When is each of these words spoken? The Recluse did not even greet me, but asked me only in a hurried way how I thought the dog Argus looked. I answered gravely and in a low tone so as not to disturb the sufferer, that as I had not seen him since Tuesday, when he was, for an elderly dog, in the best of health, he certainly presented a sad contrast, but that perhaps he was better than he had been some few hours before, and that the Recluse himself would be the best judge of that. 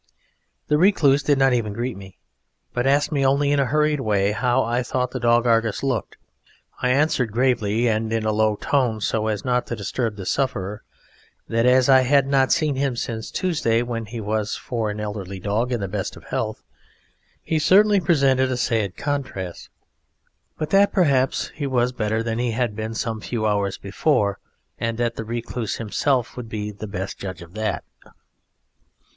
The 0.67 0.79
Recluse 0.79 1.21
did 1.21 1.37
not 1.37 1.53
even 1.53 1.73
greet 1.73 1.95
me, 1.95 2.17
but 2.73 2.87
asked 2.87 3.11
me 3.11 3.23
only 3.23 3.51
in 3.51 3.59
a 3.59 3.67
hurried 3.67 3.99
way 3.99 4.31
how 4.31 4.63
I 4.63 4.81
thought 4.81 5.11
the 5.11 5.19
dog 5.19 5.45
Argus 5.45 5.83
looked. 5.83 6.17
I 6.81 6.89
answered 6.89 7.31
gravely 7.31 7.87
and 7.87 8.11
in 8.11 8.25
a 8.25 8.31
low 8.31 8.55
tone 8.55 8.99
so 8.99 9.27
as 9.27 9.45
not 9.45 9.67
to 9.67 9.75
disturb 9.75 10.15
the 10.15 10.25
sufferer, 10.25 10.81
that 11.47 11.67
as 11.67 11.87
I 11.87 11.99
had 12.01 12.25
not 12.25 12.51
seen 12.51 12.77
him 12.77 12.95
since 12.95 13.29
Tuesday, 13.29 13.83
when 13.83 14.07
he 14.07 14.19
was, 14.19 14.55
for 14.55 14.89
an 14.89 14.99
elderly 14.99 15.39
dog, 15.39 15.71
in 15.71 15.81
the 15.81 15.87
best 15.87 16.15
of 16.15 16.23
health, 16.23 16.63
he 17.43 17.59
certainly 17.59 17.99
presented 17.99 18.51
a 18.51 18.57
sad 18.57 18.97
contrast, 18.97 19.69
but 20.57 20.71
that 20.71 20.91
perhaps 20.91 21.49
he 21.49 21.67
was 21.67 21.91
better 21.91 22.23
than 22.23 22.39
he 22.39 22.49
had 22.53 22.75
been 22.75 22.95
some 22.95 23.21
few 23.21 23.45
hours 23.45 23.77
before, 23.77 24.39
and 24.79 24.97
that 24.97 25.15
the 25.15 25.23
Recluse 25.23 25.75
himself 25.75 26.35
would 26.35 26.49
be 26.49 26.71
the 26.71 26.87
best 26.87 27.19
judge 27.19 27.43
of 27.43 27.53
that. 27.53 27.83